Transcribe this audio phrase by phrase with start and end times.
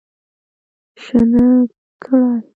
[1.03, 1.47] شنه
[2.03, 2.29] کړی